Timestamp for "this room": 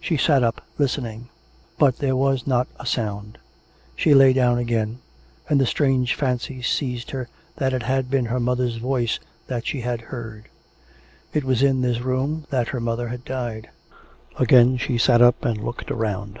11.82-12.46